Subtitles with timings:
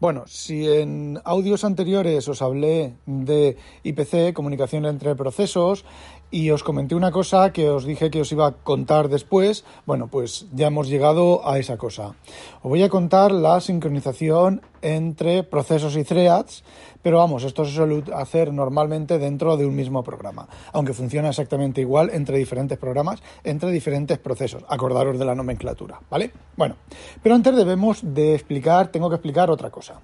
[0.00, 5.84] Bueno, si en audios anteriores os hablé de IPC, comunicación entre procesos,
[6.30, 10.08] y os comenté una cosa que os dije que os iba a contar después, bueno,
[10.08, 12.14] pues ya hemos llegado a esa cosa.
[12.62, 16.64] Os voy a contar la sincronización entre procesos y threads,
[17.02, 21.80] pero vamos, esto se suele hacer normalmente dentro de un mismo programa, aunque funciona exactamente
[21.80, 24.64] igual entre diferentes programas, entre diferentes procesos.
[24.68, 26.32] Acordaros de la nomenclatura, ¿vale?
[26.56, 26.76] Bueno,
[27.22, 30.00] pero antes debemos de explicar, tengo que explicar otra cosa,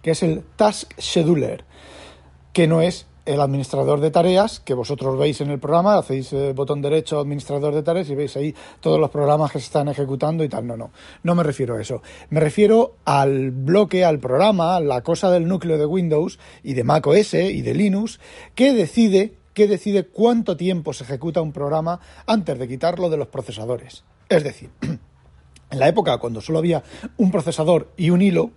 [0.00, 1.64] que es el Task Scheduler,
[2.52, 6.52] que no es el administrador de tareas que vosotros veis en el programa, hacéis eh,
[6.52, 10.44] botón derecho administrador de tareas y veis ahí todos los programas que se están ejecutando
[10.44, 10.66] y tal.
[10.66, 10.90] No, no,
[11.22, 12.02] no me refiero a eso.
[12.30, 17.06] Me refiero al bloque, al programa, la cosa del núcleo de Windows y de Mac
[17.06, 18.20] OS y de Linux
[18.54, 23.28] que decide que decide cuánto tiempo se ejecuta un programa antes de quitarlo de los
[23.28, 24.04] procesadores.
[24.28, 24.70] Es decir,
[25.70, 26.82] en la época cuando solo había
[27.16, 28.52] un procesador y un hilo,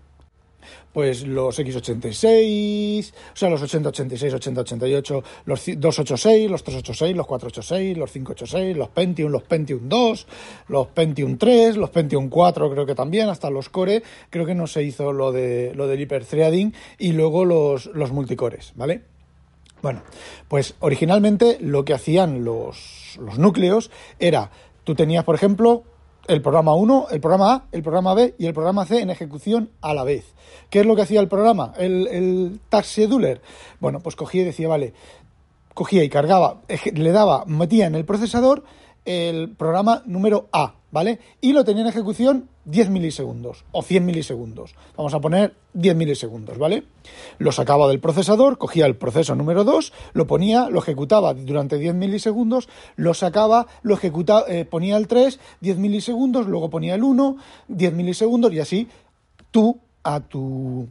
[0.91, 8.11] pues los X86, o sea, los 8086, 8088, los 286, los 386, los 486, los
[8.11, 10.27] 586, los Pentium, los Pentium 2,
[10.67, 14.67] los Pentium 3, los Pentium 4 creo que también, hasta los Core, creo que no
[14.67, 19.01] se hizo lo de lo del hiperthreading y luego los, multicores, ¿vale?
[19.81, 20.03] Bueno,
[20.47, 24.51] pues originalmente lo que hacían los núcleos era,
[24.83, 25.83] tú tenías, por ejemplo,
[26.27, 29.69] el programa 1, el programa A, el programa B y el programa C en ejecución
[29.81, 30.33] a la vez.
[30.69, 31.73] ¿Qué es lo que hacía el programa?
[31.77, 33.41] El, el Task Scheduler.
[33.79, 34.93] Bueno, pues cogía y decía, vale,
[35.73, 36.61] cogía y cargaba,
[36.93, 38.63] le daba, metía en el procesador
[39.05, 41.19] el programa número A, ¿vale?
[41.41, 44.75] Y lo tenía en ejecución 10 milisegundos o 100 milisegundos.
[44.95, 46.83] Vamos a poner 10 milisegundos, ¿vale?
[47.39, 51.95] Lo sacaba del procesador, cogía el proceso número 2, lo ponía, lo ejecutaba durante 10
[51.95, 57.37] milisegundos, lo sacaba, lo ejecutaba, eh, ponía el 3, 10 milisegundos, luego ponía el 1,
[57.69, 58.87] 10 milisegundos y así
[59.49, 60.87] tú a tu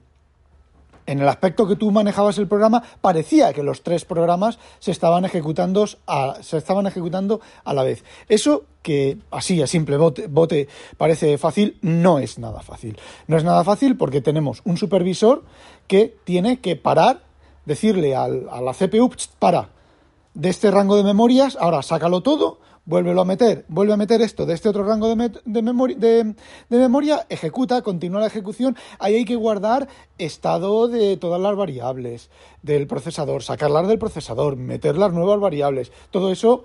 [1.07, 5.25] en el aspecto que tú manejabas el programa, parecía que los tres programas se estaban
[5.25, 8.05] ejecutando a, se estaban ejecutando a la vez.
[8.29, 12.99] Eso que así a simple bote, bote, parece fácil, no es nada fácil.
[13.27, 15.45] No es nada fácil porque tenemos un supervisor
[15.87, 17.23] que tiene que parar,
[17.65, 19.71] decirle al, a la CPU, para,
[20.35, 24.47] de este rango de memorias, ahora sácalo todo, vuélvelo a meter, vuelve a meter esto
[24.47, 28.77] de este otro rango de, de, memoria, ejecuta, continúa la ejecución.
[28.99, 29.89] Ahí hay que guardar
[30.19, 32.31] estado de todas las variables
[32.63, 35.93] del procesador, sacarlas del procesador, meter las nuevas variables.
[36.11, 36.65] Todo eso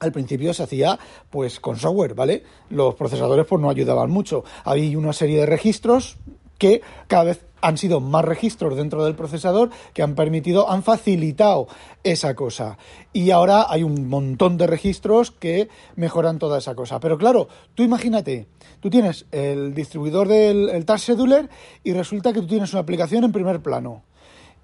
[0.00, 0.98] al principio se hacía
[1.28, 2.42] pues con software, ¿vale?
[2.70, 4.44] Los procesadores pues no ayudaban mucho.
[4.64, 6.16] Había una serie de registros
[6.60, 11.68] que cada vez han sido más registros dentro del procesador que han permitido, han facilitado
[12.04, 12.78] esa cosa.
[13.12, 17.00] Y ahora hay un montón de registros que mejoran toda esa cosa.
[17.00, 18.46] Pero claro, tú imagínate,
[18.80, 21.48] tú tienes el distribuidor del Task Scheduler
[21.82, 24.04] y resulta que tú tienes una aplicación en primer plano.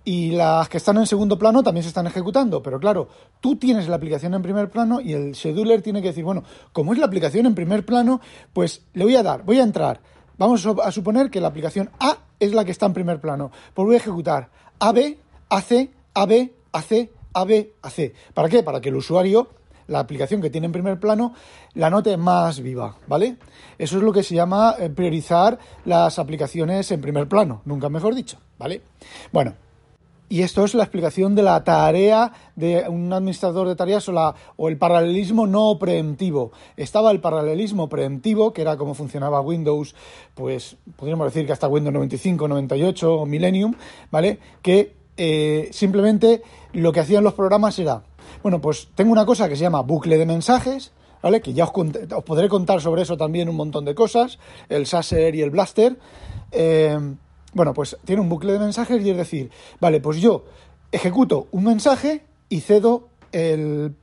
[0.04, 2.62] Y las que están en segundo plano también se están ejecutando.
[2.62, 3.08] Pero claro,
[3.40, 6.92] tú tienes la aplicación en primer plano y el scheduler tiene que decir, bueno, como
[6.92, 8.20] es la aplicación en primer plano,
[8.52, 10.00] pues le voy a dar, voy a entrar.
[10.38, 13.50] Vamos a suponer que la aplicación A es la que está en primer plano.
[13.74, 15.16] Pues voy a ejecutar AB,
[15.48, 18.12] AC, AB, AC, AB, AC.
[18.34, 18.62] ¿Para qué?
[18.62, 19.48] Para que el usuario,
[19.86, 21.34] la aplicación que tiene en primer plano,
[21.74, 23.36] la note más viva, ¿vale?
[23.78, 28.14] Eso es lo que se llama eh, priorizar las aplicaciones en primer plano, nunca mejor
[28.14, 28.82] dicho, ¿vale?
[29.32, 29.54] Bueno,
[30.28, 34.68] y esto es la explicación de la tarea de un administrador de tareas o, o,
[34.68, 36.52] el paralelismo no preemptivo.
[36.76, 39.94] Estaba el paralelismo preemptivo, que era como funcionaba Windows,
[40.34, 43.74] pues podríamos decir que hasta Windows 95, 98 o Millennium,
[44.10, 44.38] ¿vale?
[44.62, 48.02] Que eh, simplemente lo que hacían los programas era,
[48.42, 51.40] bueno, pues tengo una cosa que se llama bucle de mensajes, ¿vale?
[51.40, 54.38] Que ya os, os podré contar sobre eso también un montón de cosas,
[54.68, 55.96] el Sasser y el Blaster.
[56.50, 56.98] Eh,
[57.56, 59.50] bueno, pues tiene un bucle de mensajes y es decir,
[59.80, 60.44] vale, pues yo
[60.92, 63.94] ejecuto un mensaje y cedo el,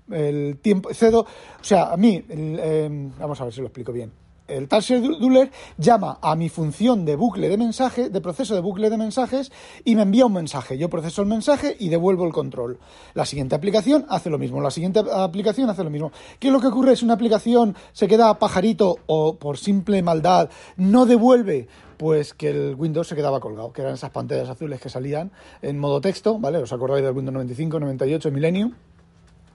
[0.64, 4.23] tiempo, cedo, o sea, a mí, em, vamos a ver si lo explico bien.
[4.46, 8.90] El task scheduler llama a mi función de bucle de mensaje, de proceso de bucle
[8.90, 9.54] de mensajes,
[9.86, 10.78] y me envía un mensaje.
[10.78, 12.78] Yo proceso el mensaje y devuelvo el control.
[13.14, 14.60] La siguiente aplicación hace lo mismo.
[14.60, 16.12] La siguiente aplicación hace lo mismo.
[16.40, 20.50] ¿Qué es lo que ocurre si una aplicación se queda pajarito o por simple maldad
[20.76, 21.68] no devuelve?
[21.96, 25.32] pues que el Windows se quedaba colgado, que eran esas pantallas azules que salían
[25.62, 26.58] en modo texto, ¿vale?
[26.58, 28.74] ¿Os acordáis del Windows 95, 98, Millennium?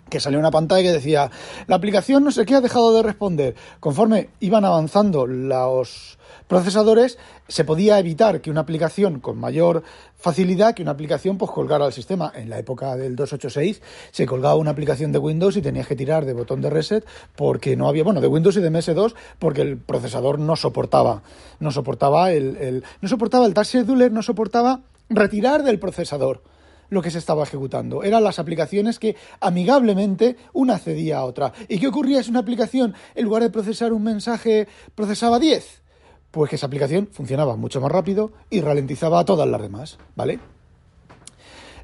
[0.08, 1.30] Que salía una pantalla que decía,
[1.66, 3.54] la aplicación no sé qué ha dejado de responder.
[3.80, 9.82] Conforme iban avanzando los procesadores, se podía evitar que una aplicación con mayor
[10.16, 12.32] facilidad, que una aplicación pues colgara al sistema.
[12.34, 16.24] En la época del 286 se colgaba una aplicación de Windows y tenías que tirar
[16.24, 17.06] de botón de reset
[17.36, 21.22] porque no había, bueno, de Windows y de MS2 porque el procesador no soportaba,
[21.60, 26.42] no soportaba el, el no soportaba el Task Scheduler, no soportaba retirar del procesador
[26.90, 28.02] lo que se estaba ejecutando.
[28.02, 31.52] Eran las aplicaciones que amigablemente una cedía a otra.
[31.68, 35.82] ¿Y qué ocurría si una aplicación, en lugar de procesar un mensaje, procesaba 10?
[36.30, 40.38] Pues que esa aplicación funcionaba mucho más rápido y ralentizaba a todas las demás, ¿vale?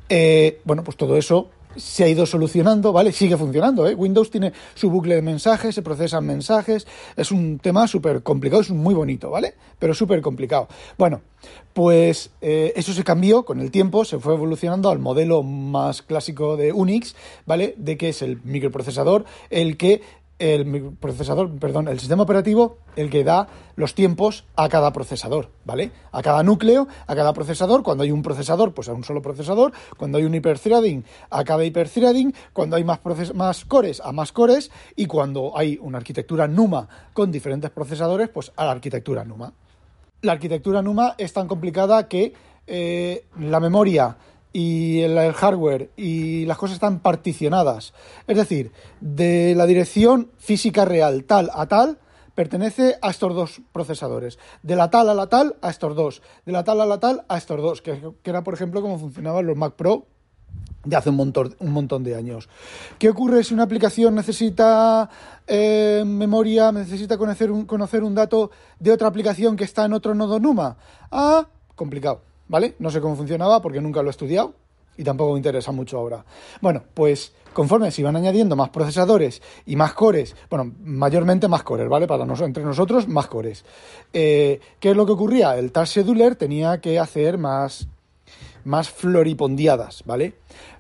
[0.08, 3.12] Eh, bueno, pues todo eso se ha ido solucionando, ¿vale?
[3.12, 3.94] Sigue funcionando, ¿eh?
[3.94, 6.86] Windows tiene su bucle de mensajes, se procesan mensajes,
[7.16, 9.54] es un tema súper complicado, es muy bonito, ¿vale?
[9.78, 10.68] Pero súper complicado.
[10.98, 11.22] Bueno,
[11.72, 16.56] pues eh, eso se cambió con el tiempo, se fue evolucionando al modelo más clásico
[16.56, 17.14] de Unix,
[17.46, 17.74] ¿vale?
[17.76, 20.02] De que es el microprocesador el que
[20.38, 25.90] el procesador, perdón, el sistema operativo el que da los tiempos a cada procesador, ¿vale?
[26.12, 29.72] A cada núcleo, a cada procesador, cuando hay un procesador, pues a un solo procesador,
[29.96, 33.00] cuando hay un hiperthreading, a cada hiperthreading, cuando hay más,
[33.34, 38.52] más cores, a más cores, y cuando hay una arquitectura NUMA con diferentes procesadores, pues
[38.56, 39.52] a la arquitectura NUMA.
[40.22, 42.32] La arquitectura NUMA es tan complicada que
[42.66, 44.16] eh, la memoria
[44.54, 47.92] y el, hardware y las cosas están particionadas.
[48.28, 48.70] Es decir,
[49.00, 51.98] de la dirección física real tal a tal
[52.36, 54.38] pertenece a estos dos procesadores.
[54.62, 56.22] De la tal a la tal a estos dos.
[56.46, 57.82] De la tal a la tal a estos dos.
[57.82, 60.06] Que, era, por ejemplo, como funcionaban los Mac Pro
[60.84, 62.48] de hace un montón, un montón de años.
[62.98, 65.10] ¿Qué ocurre si una aplicación necesita
[65.48, 70.14] eh, memoria, necesita conocer un, conocer un dato de otra aplicación que está en otro
[70.14, 70.76] nodo NUMA?
[71.10, 72.75] Ah, complicado ¿vale?
[72.79, 74.55] No sé cómo funcionaba porque nunca lo he estudiado
[74.96, 76.25] y tampoco me interesa mucho ahora.
[76.61, 81.88] Bueno, pues conforme se iban añadiendo más procesadores y más cores, bueno, mayormente más cores,
[81.88, 82.06] ¿vale?
[82.06, 83.64] Para nosotros, entre nosotros, más cores.
[84.12, 85.56] Eh, ¿Qué es lo que ocurría?
[85.56, 87.88] El Task Scheduler tenía que hacer más,
[88.64, 90.35] más floripondiadas, ¿vale?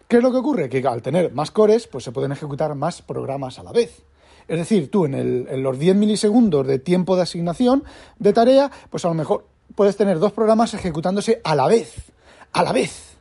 [0.08, 0.68] ¿Qué es lo que ocurre?
[0.68, 4.02] Que al tener más cores, pues se pueden ejecutar más programas a la vez.
[4.46, 7.82] Es decir, tú en, en los 10 milisegundos de tiempo de asignación
[8.18, 12.12] de tarea, pues a lo mejor puedes tener dos programas ejecutándose a la vez.
[12.52, 13.14] A la vez.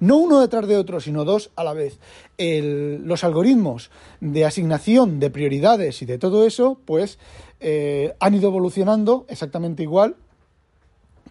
[0.00, 1.98] No uno detrás de otro, sino dos a la vez.
[2.38, 3.90] los algoritmos
[4.20, 7.18] de asignación de prioridades y de todo eso, pues
[7.60, 10.16] eh, han ido evolucionando exactamente igual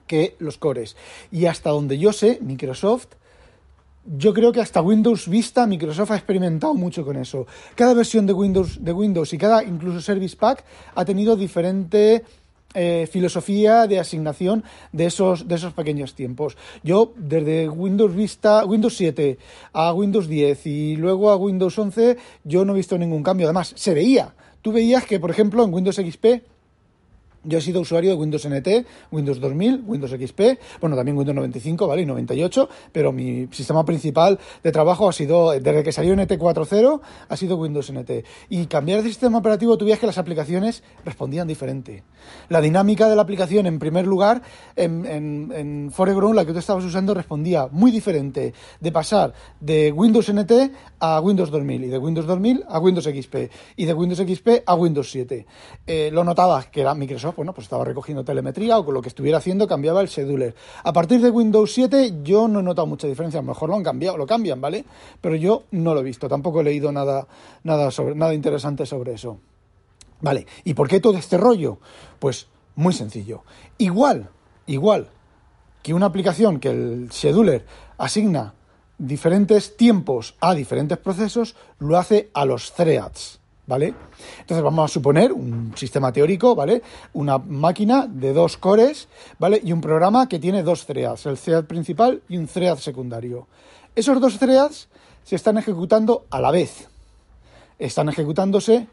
[0.07, 0.95] que los cores.
[1.31, 3.07] Y hasta donde yo sé, Microsoft
[4.05, 7.47] yo creo que hasta Windows Vista Microsoft ha experimentado mucho con eso.
[7.75, 12.23] Cada versión de Windows, de Windows y cada incluso Service Pack ha tenido diferente
[12.73, 16.57] eh, filosofía de asignación de esos, de esos pequeños tiempos.
[16.83, 19.37] Yo, desde Windows Vista, Windows 7
[19.73, 23.47] a Windows 10 y luego a Windows 11, yo no he visto ningún cambio.
[23.47, 24.33] Además, se veía.
[24.61, 26.25] Tú veías que, por ejemplo, en Windows XP
[27.43, 30.41] yo he sido usuario de Windows NT, Windows 2000, Windows XP,
[30.81, 32.01] bueno, también Windows 95, ¿vale?
[32.01, 37.01] Y 98, pero mi sistema principal de trabajo ha sido, desde que salió NT 4.0,
[37.29, 38.11] ha sido Windows NT.
[38.49, 42.03] Y cambiar de sistema operativo, tú que las aplicaciones respondían diferente.
[42.49, 44.41] La dinámica de la aplicación, en primer lugar,
[44.75, 49.91] en, en, en Foreground, la que tú estabas usando, respondía muy diferente de pasar de
[49.91, 50.51] Windows NT
[50.99, 53.35] a Windows 2000, y de Windows 2000 a Windows XP,
[53.75, 55.45] y de Windows XP a Windows 7.
[55.85, 59.09] Eh, lo notaba que era Microsoft bueno, pues estaba recogiendo telemetría o con lo que
[59.09, 60.55] estuviera haciendo cambiaba el scheduler.
[60.83, 63.75] A partir de Windows 7 yo no he notado mucha diferencia, a lo mejor lo
[63.75, 64.85] han cambiado, lo cambian, ¿vale?
[65.21, 67.27] Pero yo no lo he visto, tampoco he leído nada,
[67.63, 69.39] nada, sobre, nada interesante sobre eso.
[70.21, 71.79] Vale, ¿y por qué todo este rollo?
[72.19, 73.43] Pues muy sencillo.
[73.77, 74.29] Igual,
[74.67, 75.09] igual
[75.81, 77.65] que una aplicación que el scheduler
[77.97, 78.53] asigna
[78.97, 83.42] diferentes tiempos a diferentes procesos, lo hace a los threads.
[83.65, 83.93] ¿Vale?
[84.39, 86.81] Entonces vamos a suponer un sistema teórico, ¿vale?
[87.13, 89.07] Una máquina de dos cores,
[89.39, 89.61] ¿vale?
[89.63, 93.47] Y un programa que tiene dos threads, el thread principal y un thread secundario.
[93.95, 94.89] Esos dos threads
[95.23, 96.89] se están ejecutando a la vez.
[97.79, 98.87] Están ejecutándose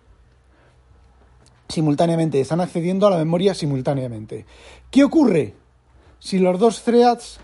[1.68, 4.44] simultáneamente, están accediendo a la memoria simultáneamente.
[4.90, 5.54] ¿Qué ocurre
[6.18, 7.40] si los dos threads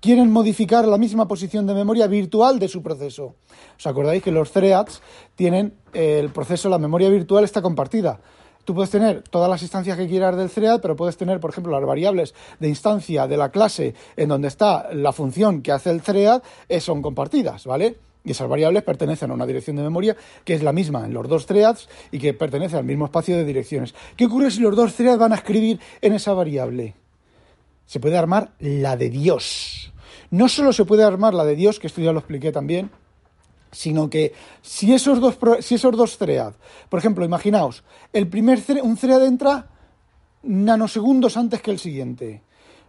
[0.00, 3.34] quieren modificar la misma posición de memoria virtual de su proceso.
[3.78, 5.02] ¿Os acordáis que los threads
[5.36, 8.20] tienen eh, el proceso, la memoria virtual está compartida?
[8.64, 11.72] Tú puedes tener todas las instancias que quieras del thread, pero puedes tener, por ejemplo,
[11.72, 16.02] las variables de instancia de la clase en donde está la función que hace el
[16.02, 17.96] thread, eh, son compartidas, ¿vale?
[18.22, 20.14] Y esas variables pertenecen a una dirección de memoria
[20.44, 23.44] que es la misma en los dos threads y que pertenece al mismo espacio de
[23.44, 23.94] direcciones.
[24.16, 26.94] ¿Qué ocurre si los dos threads van a escribir en esa variable?
[27.90, 29.92] Se puede armar la de Dios.
[30.30, 32.88] No solo se puede armar la de Dios, que esto ya lo expliqué también,
[33.72, 34.32] sino que
[34.62, 36.52] si esos dos, si esos dos thread,
[36.88, 37.82] por ejemplo, imaginaos,
[38.12, 39.70] el primer un thread entra
[40.44, 42.44] nanosegundos antes que el siguiente,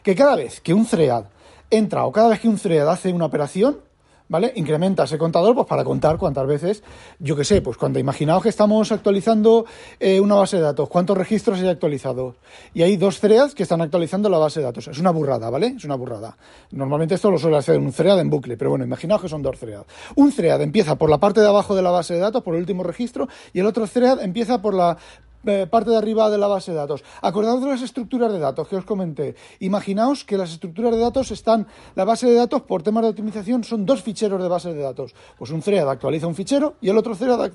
[0.02, 1.24] Que cada vez que un thread
[1.70, 3.80] entra o cada vez que un thread hace una operación,
[4.28, 4.52] ¿vale?
[4.56, 6.82] Incrementa ese contador pues para contar cuántas veces,
[7.18, 9.66] yo qué sé, pues cuando imaginaos que estamos actualizando
[10.00, 12.36] eh, una base de datos, cuántos registros hay actualizados.
[12.74, 14.88] Y hay dos threads que están actualizando la base de datos.
[14.88, 15.74] Es una burrada, ¿vale?
[15.76, 16.36] Es una burrada.
[16.70, 19.58] Normalmente esto lo suele hacer un thread en bucle, pero bueno, imaginaos que son dos
[19.58, 19.84] threads.
[20.16, 22.60] Un thread empieza por la parte de abajo de la base de datos, por el
[22.60, 24.96] último registro, y el otro thread empieza por la
[25.44, 27.04] eh, parte de arriba de la base de datos.
[27.22, 29.34] Acordaos de las estructuras de datos que os comenté.
[29.60, 33.64] Imaginaos que las estructuras de datos están, la base de datos por temas de optimización
[33.64, 35.14] son dos ficheros de base de datos.
[35.38, 37.52] Pues un thread actualiza un fichero y el otro thread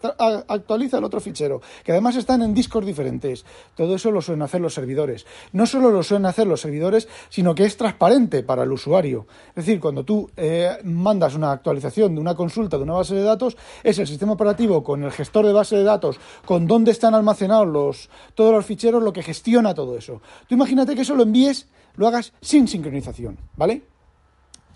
[0.47, 3.45] actualiza el otro fichero, que además están en discos diferentes.
[3.75, 5.25] Todo eso lo suelen hacer los servidores.
[5.51, 9.25] No solo lo suelen hacer los servidores, sino que es transparente para el usuario.
[9.49, 13.23] Es decir, cuando tú eh, mandas una actualización de una consulta de una base de
[13.23, 17.15] datos, es el sistema operativo con el gestor de base de datos, con dónde están
[17.15, 17.80] almacenados los
[18.35, 20.21] todos los ficheros, lo que gestiona todo eso.
[20.47, 23.83] Tú imagínate que eso lo envíes, lo hagas sin sincronización, ¿vale?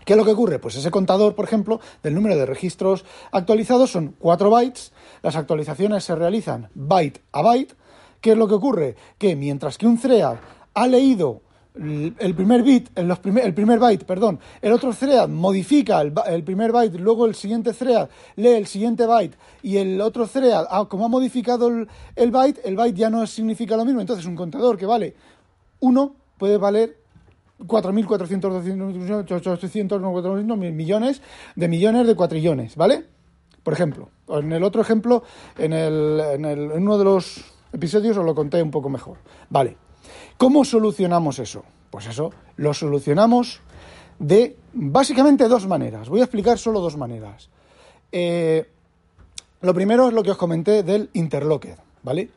[0.06, 0.60] ¿Qué es lo que ocurre?
[0.60, 4.92] Pues ese contador, por ejemplo, del número de registros actualizados son 4 bytes,
[5.24, 7.76] las actualizaciones se realizan byte a byte.
[8.22, 8.96] ¿Qué es lo que ocurre?
[9.18, 10.36] Que mientras que un thread
[10.76, 11.42] ha leído
[11.78, 17.26] el primer bit, el, primer byte, perdón, el otro thread modifica el, primer byte, luego
[17.26, 21.68] el siguiente thread lee el siguiente byte y el otro thread, ah, como ha modificado
[21.68, 24.00] el, byte, el byte ya no significa lo mismo.
[24.00, 25.16] Entonces, un contador que vale
[25.82, 26.98] 1 puede valer
[27.60, 30.02] 4.400, 800,
[30.58, 31.22] millones
[31.56, 33.06] de millones de cuatrillones, ¿vale?
[33.64, 35.24] Por ejemplo, en el otro ejemplo,
[35.58, 39.18] en, el, en, el, en uno de los episodios os lo conté un poco mejor.
[39.50, 39.85] Vale.
[40.38, 41.64] ¿Cómo solucionamos eso?
[41.90, 43.62] Pues eso lo solucionamos
[44.20, 46.10] de básicamente dos maneras.
[46.10, 47.50] Voy a explicar solo dos maneras.
[48.12, 48.66] Eh,
[49.62, 52.30] lo primero es lo que os comenté del interlocker, ¿vale?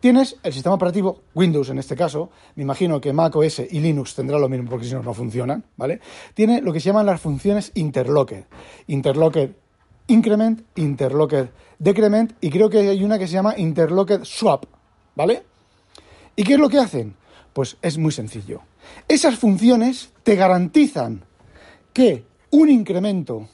[0.00, 4.14] Tienes el sistema operativo, Windows en este caso, me imagino que Mac OS y Linux
[4.14, 6.00] tendrá lo mismo porque si no, no funcionan, ¿vale?
[6.34, 8.46] Tiene lo que se llaman las funciones interlocker.
[8.86, 9.54] Interlocker
[10.06, 14.66] increment, interlocker decrement y creo que hay una que se llama interlocker swap,
[15.14, 15.42] ¿vale?
[16.36, 17.14] ¿Y qué es lo que hacen?
[17.52, 18.62] Pues es muy sencillo.
[19.08, 21.24] Esas funciones te garantizan
[21.92, 23.48] que un incremento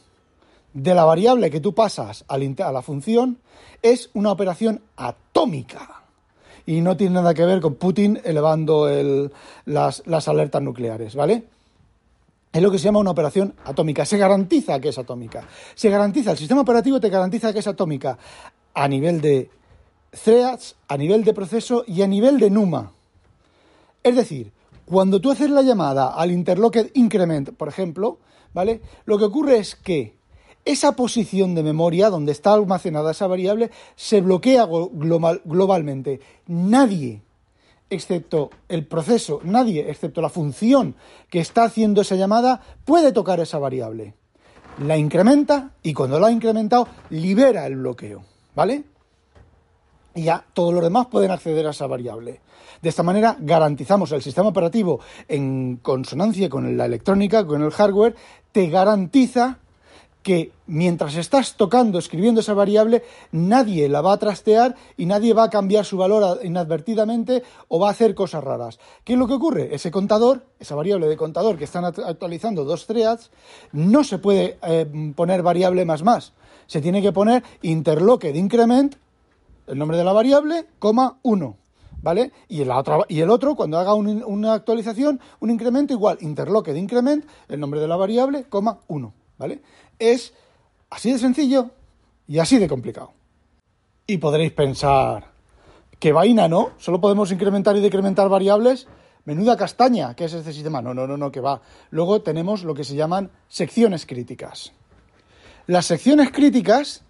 [0.73, 3.39] de la variable que tú pasas a la función
[3.83, 6.03] es una operación atómica.
[6.67, 8.89] Y no tiene nada que ver con Putin elevando
[9.65, 11.45] las, las alertas nucleares, ¿vale?
[12.53, 14.05] Es lo que se llama una operación atómica.
[14.05, 15.47] Se garantiza que es atómica.
[15.75, 18.19] Se garantiza, el sistema operativo te garantiza que es atómica
[18.75, 19.51] a nivel de
[20.11, 22.93] threads a nivel de proceso y a nivel de NUMA.
[24.02, 24.52] Es decir,
[24.85, 28.19] cuando tú haces la llamada al interlocked increment, por ejemplo,
[28.52, 28.81] ¿vale?
[29.05, 30.14] Lo que ocurre es que
[30.64, 36.21] esa posición de memoria donde está almacenada esa variable se bloquea globalmente.
[36.47, 37.23] Nadie,
[37.88, 40.97] excepto el proceso, nadie, excepto la función
[41.31, 44.14] que está haciendo esa llamada, puede tocar esa variable.
[44.85, 48.23] La incrementa y cuando la ha incrementado, libera el bloqueo.
[48.55, 48.85] ¿Vale?
[50.14, 52.40] Y ya todos los demás pueden acceder a esa variable.
[52.83, 58.17] De esta manera garantizamos el sistema operativo en consonancia con la electrónica, con el hardware,
[58.52, 59.59] te garantiza
[60.23, 63.02] que mientras estás tocando, escribiendo esa variable,
[63.33, 67.88] nadie la va a trastear y nadie va a cambiar su valor inadvertidamente o va
[67.88, 68.79] a hacer cosas raras.
[69.05, 69.75] ¿Qué es lo que ocurre?
[69.75, 73.31] Ese contador, esa variable de contador que están actualizando dos threads,
[73.73, 74.87] no se puede eh,
[75.17, 76.33] poner variable más más.
[76.67, 78.97] Se tiene que poner interlocked increment
[79.71, 81.57] el nombre de la variable, coma 1.
[82.03, 82.33] ¿Vale?
[82.49, 87.61] Y, y el otro, cuando haga una actualización, un incremento igual, interloque de increment, el
[87.61, 89.12] nombre de la variable, coma 1.
[89.39, 89.62] ¿Vale?
[89.99, 90.33] Es
[90.89, 91.71] así de sencillo
[92.27, 93.12] y así de complicado.
[94.07, 95.31] Y podréis pensar,
[95.99, 96.71] ¿qué vaina, no?
[96.79, 98.89] ¿Solo podemos incrementar y decrementar variables?
[99.25, 100.83] menuda castaña que es este sistema.
[100.83, 101.61] No, no, no, no, que va.
[101.91, 104.73] Luego tenemos lo que se llaman secciones críticas.
[105.67, 107.05] Las secciones críticas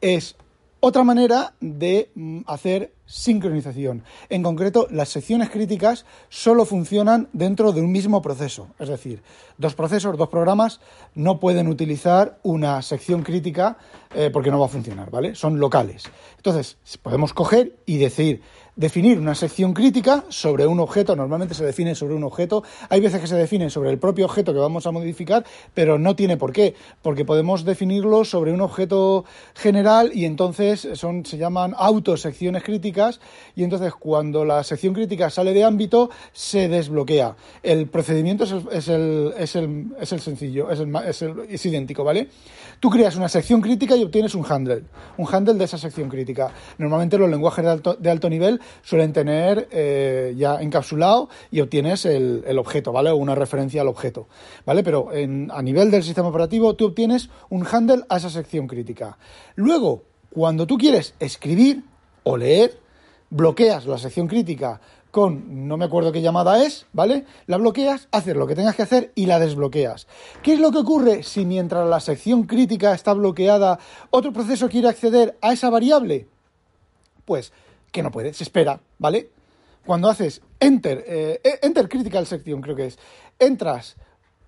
[0.00, 0.36] es
[0.80, 4.02] otra manera de mm, hacer sincronización.
[4.28, 8.68] En concreto, las secciones críticas solo funcionan dentro de un mismo proceso.
[8.78, 9.22] Es decir,
[9.58, 10.80] dos procesos, dos programas
[11.14, 13.78] no pueden utilizar una sección crítica
[14.14, 15.34] eh, porque no va a funcionar, ¿vale?
[15.34, 16.04] Son locales.
[16.36, 18.42] Entonces, podemos coger y decir,
[18.76, 23.22] definir una sección crítica sobre un objeto, normalmente se define sobre un objeto, hay veces
[23.22, 26.52] que se define sobre el propio objeto que vamos a modificar, pero no tiene por
[26.52, 33.20] qué, porque podemos definirlo sobre un objeto general y entonces son, se llaman autosecciones críticas
[33.54, 37.34] y entonces cuando la sección crítica sale de ámbito se desbloquea.
[37.62, 40.80] El procedimiento es el, es el, es el, es el sencillo, es,
[41.48, 42.28] es idéntico, ¿vale?
[42.78, 44.84] Tú creas una sección crítica y obtienes un handle,
[45.16, 46.52] un handle de esa sección crítica.
[46.76, 52.04] Normalmente los lenguajes de alto, de alto nivel suelen tener eh, ya encapsulado y obtienes
[52.06, 53.10] el, el, objeto, ¿vale?
[53.10, 54.28] O una referencia al objeto,
[54.64, 54.82] ¿vale?
[54.82, 59.18] Pero en, a nivel del sistema operativo tú obtienes un handle a esa sección crítica.
[59.54, 61.84] Luego, cuando tú quieres escribir
[62.22, 62.78] o leer,
[63.30, 64.80] bloqueas la sección crítica
[65.16, 67.24] con no me acuerdo qué llamada es, ¿vale?
[67.46, 70.06] La bloqueas, haces lo que tengas que hacer y la desbloqueas.
[70.42, 73.78] ¿Qué es lo que ocurre si mientras la sección crítica está bloqueada,
[74.10, 76.28] otro proceso quiere acceder a esa variable?
[77.24, 77.54] Pues
[77.96, 79.30] que no puede, se espera, ¿vale?
[79.86, 82.98] Cuando haces enter, eh, enter critical section, creo que es,
[83.38, 83.96] entras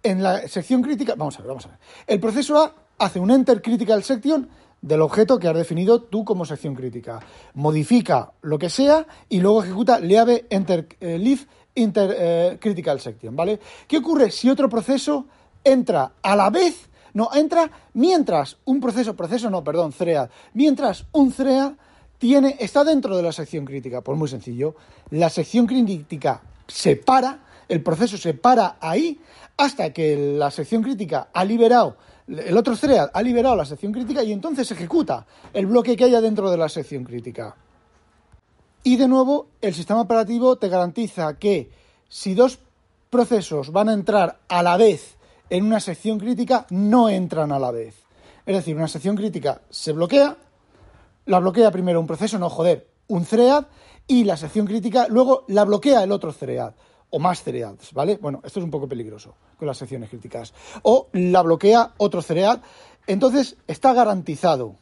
[0.03, 1.79] en la sección crítica, vamos a ver, vamos a ver.
[2.07, 4.51] El proceso A hace un enter critical section
[4.83, 7.21] del objeto que has definido tú como sección crítica.
[7.55, 13.35] Modifica lo que sea y luego ejecuta leave enter eh, leave inter eh, critical section,
[13.35, 13.59] ¿vale?
[13.87, 15.25] ¿Qué ocurre si otro proceso
[15.65, 21.33] entra a la vez, no, entra mientras un proceso, proceso no, perdón, thread, mientras un
[21.33, 21.73] thread
[22.19, 24.01] tiene, está dentro de la sección crítica?
[24.01, 24.75] Pues muy sencillo,
[25.11, 29.21] la sección crítica se para, el proceso se para ahí
[29.57, 31.97] hasta que la sección crítica ha liberado
[32.29, 36.21] el otro thread ha liberado la sección crítica y entonces ejecuta el bloque que haya
[36.21, 37.57] dentro de la sección crítica.
[38.83, 41.71] Y de nuevo, el sistema operativo te garantiza que
[42.09, 42.59] si dos
[43.11, 45.17] procesos van a entrar a la vez
[45.51, 47.95] en una sección crítica, no entran a la vez.
[48.45, 50.37] Es decir, una sección crítica se bloquea,
[51.29, 53.67] la bloquea primero un proceso, no joder, un thread,
[54.07, 56.73] y la sección crítica luego la bloquea el otro thread
[57.11, 58.19] o más threads, ¿vale?
[58.21, 60.55] Bueno, esto es un poco peligroso con las secciones críticas.
[60.83, 62.61] O la bloquea otro thread,
[63.07, 64.77] entonces está garantizado.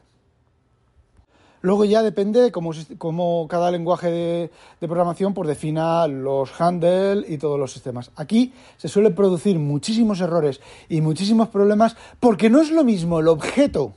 [1.62, 7.38] Luego ya depende de cómo, cada lenguaje de, de, programación pues defina los handles y
[7.38, 8.12] todos los sistemas.
[8.14, 13.26] Aquí se suelen producir muchísimos errores y muchísimos problemas porque no es lo mismo el
[13.26, 13.94] objeto.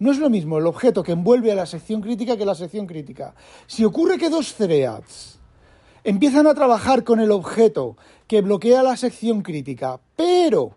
[0.00, 2.86] No es lo mismo el objeto que envuelve a la sección crítica que la sección
[2.86, 3.34] crítica.
[3.66, 5.38] Si ocurre que dos threads
[6.04, 10.74] empiezan a trabajar con el objeto que bloquea la sección crítica, pero,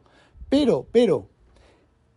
[0.49, 1.29] pero, pero,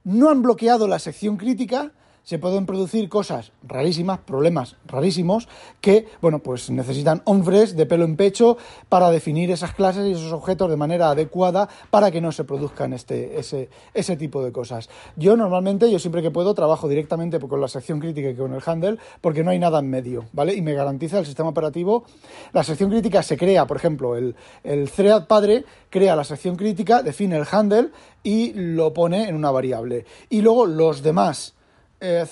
[0.02, 1.92] no han bloqueado la sección crítica,
[2.26, 5.46] se pueden producir cosas rarísimas, problemas rarísimos,
[5.80, 8.56] que, bueno, pues necesitan hombres de pelo en pecho
[8.88, 12.92] para definir esas clases y esos objetos de manera adecuada para que no se produzcan
[12.92, 14.90] este, ese, ese tipo de cosas.
[15.14, 18.62] Yo normalmente, yo siempre que puedo, trabajo directamente con la sección crítica y con el
[18.66, 20.52] handle, porque no hay nada en medio, ¿vale?
[20.56, 22.06] Y me garantiza el sistema operativo.
[22.52, 24.34] La sección crítica se crea, por ejemplo, el,
[24.64, 24.90] el
[25.28, 27.90] padre crea la sección crítica, define el handle
[28.24, 30.06] y lo pone en una variable.
[30.28, 31.54] Y luego los demás
[32.00, 32.24] eh,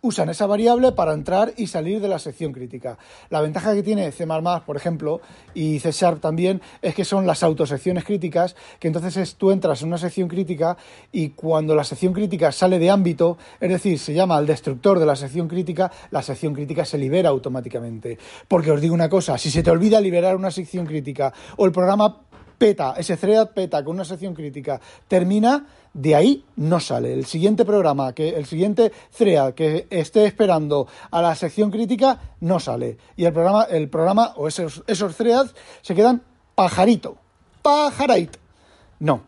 [0.00, 2.98] usan esa variable para entrar y salir de la sección crítica.
[3.30, 4.26] La ventaja que tiene C++,
[4.66, 5.20] por ejemplo,
[5.54, 9.82] y C Sharp también, es que son las autosecciones críticas, que entonces es, tú entras
[9.82, 10.76] en una sección crítica
[11.10, 15.06] y cuando la sección crítica sale de ámbito, es decir, se llama al destructor de
[15.06, 18.18] la sección crítica, la sección crítica se libera automáticamente.
[18.48, 21.72] Porque os digo una cosa, si se te olvida liberar una sección crítica o el
[21.72, 22.22] programa
[22.62, 27.12] peta, ese thread peta con una sección crítica, termina, de ahí no sale.
[27.12, 32.60] El siguiente programa, que el siguiente thread que esté esperando a la sección crítica, no
[32.60, 32.98] sale.
[33.16, 36.22] Y el programa, el programa o esos, esos threads se quedan
[36.54, 37.16] pajarito.
[37.62, 38.38] Pajarite.
[39.00, 39.22] No,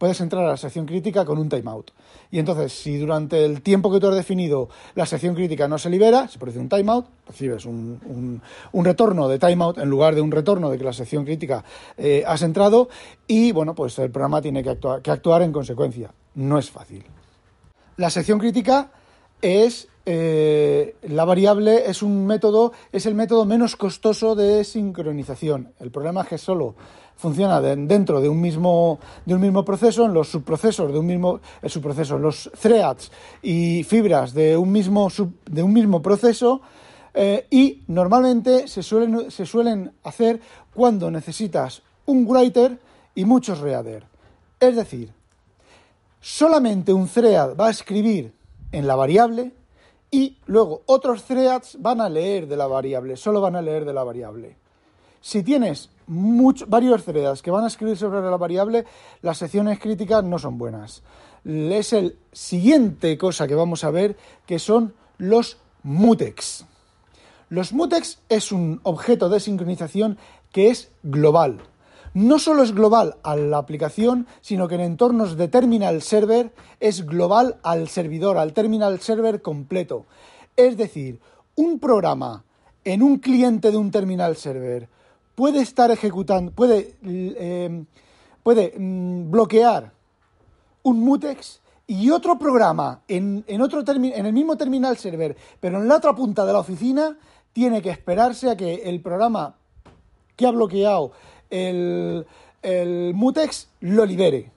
[0.00, 1.90] puedes entrar a la sección crítica con un timeout.
[2.30, 5.90] Y entonces, si durante el tiempo que tú has definido la sección crítica no se
[5.90, 8.40] libera, se produce un timeout, recibes un,
[8.72, 11.62] un, retorno de timeout en lugar de un retorno de que la sección crítica
[11.98, 12.88] eh, has entrado
[13.26, 16.10] y, bueno, pues el programa tiene que actuar, que actuar en consecuencia.
[16.34, 17.04] No es fácil.
[17.98, 18.92] La sección crítica
[19.42, 25.74] es eh, la variable es un método, es el método menos costoso de sincronización.
[25.78, 26.74] El problema es que solo
[27.20, 31.40] funciona dentro de un mismo de un mismo proceso, en los subprocesos de un mismo
[31.60, 35.08] el subproceso, los threads y fibras de un mismo
[35.44, 36.62] de un mismo proceso
[37.12, 40.40] eh, y normalmente se suelen, se suelen hacer
[40.74, 42.78] cuando necesitas un writer
[43.14, 44.04] y muchos reader.
[44.58, 45.12] Es decir,
[46.20, 48.32] solamente un thread va a escribir
[48.72, 49.52] en la variable
[50.10, 53.92] y luego otros threads van a leer de la variable, solo van a leer de
[53.92, 54.56] la variable.
[55.20, 55.90] Si tienes
[56.66, 58.84] varios threads que van a escribir sobre la variable,
[59.22, 61.02] las secciones críticas no son buenas.
[61.44, 66.66] Es el siguiente cosa que vamos a ver, que son los mutex.
[67.48, 70.18] Los mutex es un objeto de sincronización
[70.52, 71.60] que es global.
[72.12, 77.06] No solo es global a la aplicación, sino que en entornos de terminal server es
[77.06, 80.06] global al servidor, al terminal server completo.
[80.56, 81.20] Es decir,
[81.54, 82.44] un programa
[82.84, 84.88] en un cliente de un terminal server
[85.34, 87.84] puede estar ejecutando, puede, eh,
[88.42, 89.92] puede mm, bloquear
[90.82, 95.96] un mutex y otro programa en, otro en el mismo terminal server, pero en la
[95.96, 97.16] otra punta de la oficina,
[97.52, 99.56] tiene que esperarse a que el programa
[100.36, 101.12] que ha bloqueado
[101.50, 102.24] el,
[102.62, 104.52] el mutex lo libere.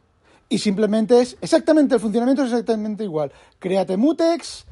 [0.47, 3.31] Y simplemente es exactamente, el funcionamiento es exactamente igual.
[3.57, 4.65] Créate mutex,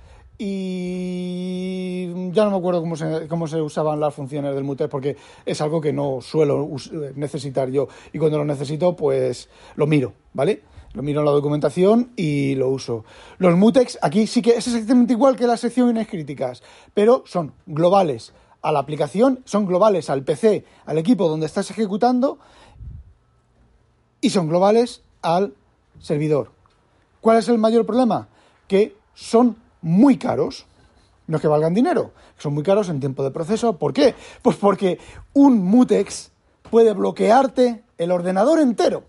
[0.44, 5.16] y ya no me acuerdo cómo se, cómo se usaban las funciones del mutex porque
[5.46, 6.68] es algo que no suelo
[7.14, 10.64] necesitar yo y cuando lo necesito pues lo miro, ¿vale?
[10.94, 13.06] Lo miro en la documentación y lo uso.
[13.38, 16.64] Los mutex aquí sí que es exactamente igual que las secciones críticas,
[16.96, 22.40] pero son globales a la aplicación, son globales al PC, al equipo donde estás ejecutando
[24.22, 25.54] y son globales al
[26.00, 26.50] servidor.
[27.22, 28.28] ¿Cuál es el mayor problema?
[28.68, 30.66] Que son muy caros.
[31.28, 33.78] No es que valgan dinero, son muy caros en tiempo de proceso.
[33.78, 34.16] ¿Por qué?
[34.42, 35.00] Pues porque
[35.34, 36.32] un mutex
[36.70, 39.04] puede bloquearte el ordenador entero.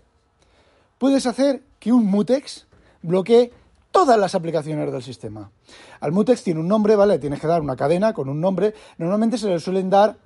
[0.97, 2.67] Puedes hacer que un mutex
[3.01, 3.51] bloquee
[3.91, 5.51] todas las aplicaciones del sistema.
[5.99, 7.19] Al mutex tiene un nombre, ¿vale?
[7.19, 8.73] Tienes que dar una cadena con un nombre.
[8.97, 10.17] Normalmente se le suelen dar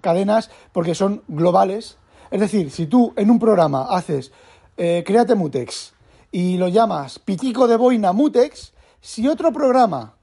[0.00, 1.98] cadenas porque son globales.
[2.30, 4.32] Es decir, si tú en un programa haces
[4.76, 5.92] eh, créate mutex
[6.30, 10.14] y lo llamas pitico de boina mutex, si otro programa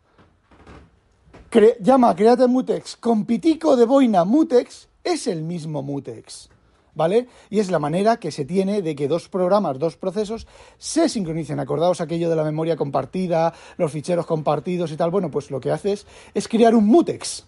[1.82, 6.50] llama Create Mutex con pitico de boina Mutex, es el mismo Mutex.
[6.96, 7.28] ¿Vale?
[7.50, 11.60] Y es la manera que se tiene de que dos programas, dos procesos, se sincronicen.
[11.60, 15.12] Acordaos aquello de la memoria compartida, los ficheros compartidos y tal.
[15.12, 17.46] Bueno, pues lo que haces es crear un mutex.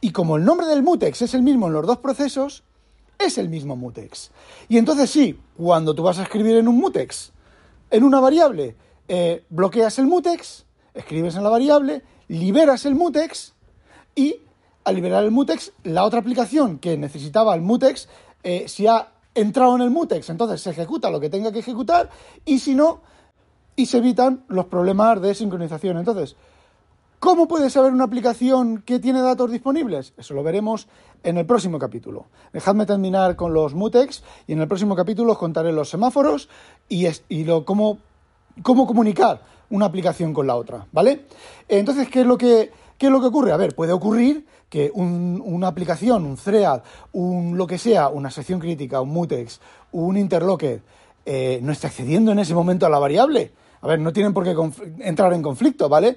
[0.00, 2.62] Y como el nombre del mutex es el mismo en los dos procesos,
[3.18, 4.30] es el mismo mutex.
[4.68, 7.32] Y entonces sí, cuando tú vas a escribir en un mutex,
[7.90, 8.76] en una variable,
[9.12, 13.54] eh, bloqueas el mutex, escribes en la variable, liberas el mutex
[14.14, 14.36] y
[14.84, 18.08] al liberar el mutex, la otra aplicación que necesitaba el mutex,
[18.44, 22.08] eh, si ha entrado en el mutex, entonces se ejecuta lo que tenga que ejecutar
[22.44, 23.00] y si no,
[23.74, 25.98] y se evitan los problemas de sincronización.
[25.98, 26.36] Entonces,
[27.18, 30.12] ¿cómo puede saber una aplicación que tiene datos disponibles?
[30.18, 30.86] Eso lo veremos
[31.24, 32.26] en el próximo capítulo.
[32.52, 36.48] Dejadme terminar con los mutex y en el próximo capítulo os contaré los semáforos
[36.88, 37.98] y, y lo, cómo
[38.62, 41.26] cómo comunicar una aplicación con la otra, ¿vale?
[41.68, 43.52] Entonces, ¿qué es lo que, qué es lo que ocurre?
[43.52, 46.82] A ver, puede ocurrir que una aplicación, un thread,
[47.12, 49.60] un lo que sea, una sección crítica, un mutex,
[49.92, 50.80] un interlocker,
[51.26, 53.52] eh, no esté accediendo en ese momento a la variable.
[53.82, 54.54] A ver, no tienen por qué
[55.00, 56.16] entrar en conflicto, ¿vale?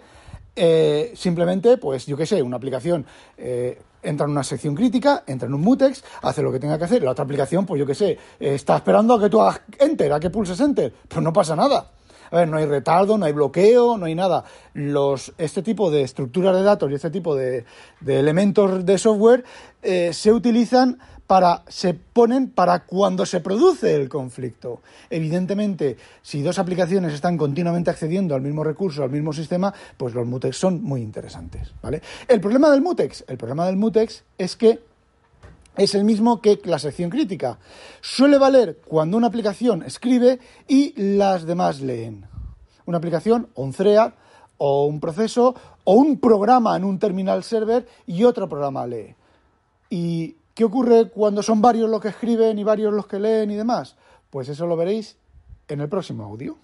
[0.55, 3.05] Eh, simplemente, pues yo qué sé, una aplicación
[3.37, 6.83] eh, entra en una sección crítica, entra en un mutex, hace lo que tenga que
[6.83, 10.13] hacer, la otra aplicación, pues yo qué sé, está esperando a que tú hagas enter,
[10.13, 11.89] a que pulses enter, pues no pasa nada.
[12.33, 14.43] A ver, no hay retardo, no hay bloqueo, no hay nada.
[15.37, 17.63] Este tipo de estructuras de datos y este tipo de,
[18.07, 19.43] elementos de software
[19.83, 24.81] eh, se utilizan para, se ponen para cuando se produce el conflicto.
[25.11, 30.25] Evidentemente, si dos aplicaciones están continuamente accediendo al mismo recurso, al mismo sistema, pues los
[30.25, 32.01] mutex son muy interesantes, ¿vale?
[32.27, 34.79] El problema del mutex, el problema del mutex es que
[35.77, 37.57] es el mismo que la sección crítica.
[38.01, 42.27] Suele valer cuando una aplicación escribe y las demás leen.
[42.85, 44.13] Una aplicación o un thread
[44.57, 49.15] o un proceso o un programa en un terminal server y otro programa lee.
[49.89, 53.55] ¿Y qué ocurre cuando son varios los que escriben y varios los que leen y
[53.55, 53.95] demás?
[54.29, 55.17] Pues eso lo veréis
[55.67, 56.57] en el próximo audio.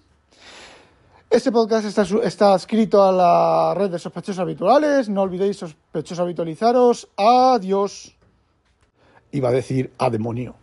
[1.28, 5.08] Este podcast está, está escrito a la red de sospechosos habituales.
[5.08, 7.08] No olvidéis sospechosos habitualizaros.
[7.16, 8.16] Adiós
[9.32, 10.59] iba a decir a demonio.